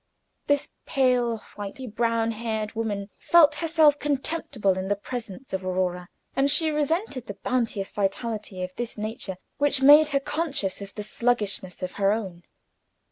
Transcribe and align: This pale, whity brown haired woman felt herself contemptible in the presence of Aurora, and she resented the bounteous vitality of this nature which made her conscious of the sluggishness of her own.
This 0.47 0.71
pale, 0.87 1.43
whity 1.55 1.85
brown 1.85 2.31
haired 2.31 2.73
woman 2.73 3.11
felt 3.19 3.53
herself 3.53 3.99
contemptible 3.99 4.75
in 4.75 4.87
the 4.87 4.95
presence 4.95 5.53
of 5.53 5.63
Aurora, 5.63 6.09
and 6.35 6.49
she 6.49 6.71
resented 6.71 7.27
the 7.27 7.37
bounteous 7.43 7.91
vitality 7.91 8.63
of 8.63 8.71
this 8.77 8.97
nature 8.97 9.37
which 9.59 9.83
made 9.83 10.07
her 10.07 10.19
conscious 10.19 10.81
of 10.81 10.91
the 10.95 11.03
sluggishness 11.03 11.83
of 11.83 11.91
her 11.91 12.11
own. 12.11 12.41